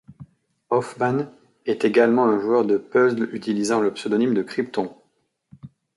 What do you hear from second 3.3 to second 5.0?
utilisant le pseudonyme de Crypton.